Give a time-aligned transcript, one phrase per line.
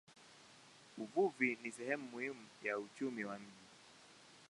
[0.97, 3.65] Uvuvi ni sehemu muhimu ya uchumi wa mji.